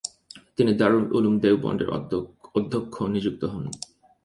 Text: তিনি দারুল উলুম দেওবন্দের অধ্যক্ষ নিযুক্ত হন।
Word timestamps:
তিনি 0.55 0.71
দারুল 0.79 1.05
উলুম 1.17 1.35
দেওবন্দের 1.43 1.89
অধ্যক্ষ 2.57 2.95
নিযুক্ত 3.13 3.41
হন। 3.53 3.65